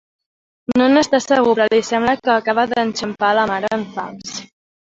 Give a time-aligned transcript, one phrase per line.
[0.81, 4.35] No n'està segur, però li sembla que acaba d'enxampar la mare en fals.